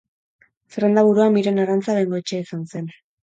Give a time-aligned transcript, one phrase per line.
[0.75, 2.89] Zerrendaburua Miren Arantza Bengoetxea izan zen.